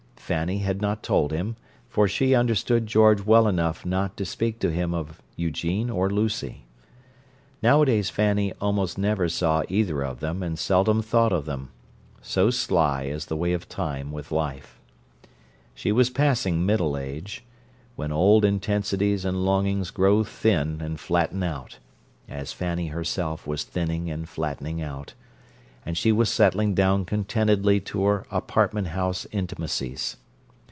Fanny 0.31 0.59
had 0.59 0.81
not 0.81 1.03
told 1.03 1.33
him, 1.33 1.57
for 1.89 2.07
she 2.07 2.33
understood 2.33 2.87
George 2.87 3.19
well 3.25 3.49
enough 3.49 3.85
not 3.85 4.15
to 4.15 4.23
speak 4.23 4.59
to 4.59 4.71
him 4.71 4.93
of 4.93 5.21
Eugene 5.35 5.89
or 5.89 6.09
Lucy. 6.09 6.63
Nowadays 7.61 8.09
Fanny 8.09 8.53
almost 8.61 8.97
never 8.97 9.27
saw 9.27 9.63
either 9.67 10.01
of 10.03 10.21
them 10.21 10.41
and 10.41 10.57
seldom 10.57 11.01
thought 11.01 11.33
of 11.33 11.43
them—so 11.43 12.49
sly 12.49 13.03
is 13.07 13.25
the 13.25 13.35
way 13.35 13.51
of 13.51 13.67
time 13.67 14.13
with 14.13 14.31
life. 14.31 14.79
She 15.75 15.91
was 15.91 16.09
passing 16.09 16.65
middle 16.65 16.95
age, 16.97 17.43
when 17.97 18.13
old 18.13 18.45
intensities 18.45 19.25
and 19.25 19.43
longings 19.43 19.91
grow 19.91 20.23
thin 20.23 20.79
and 20.79 20.97
flatten 20.97 21.43
out, 21.43 21.79
as 22.29 22.53
Fanny 22.53 22.87
herself 22.87 23.45
was 23.45 23.65
thinning 23.65 24.09
and 24.09 24.29
flattening 24.29 24.81
out; 24.81 25.13
and 25.85 25.97
she 25.97 26.11
was 26.13 26.29
settling 26.29 26.73
down 26.75 27.03
contentedly 27.03 27.79
to 27.81 28.03
her 28.05 28.23
apartment 28.31 28.87
house 28.89 29.27
intimacies. 29.33 30.15